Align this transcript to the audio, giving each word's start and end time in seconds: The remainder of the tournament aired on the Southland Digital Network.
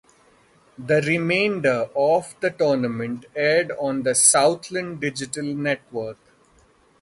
The 0.79 0.99
remainder 1.03 1.87
of 1.95 2.35
the 2.39 2.49
tournament 2.49 3.25
aired 3.35 3.71
on 3.79 4.01
the 4.01 4.15
Southland 4.15 4.99
Digital 4.99 5.43
Network. 5.43 6.17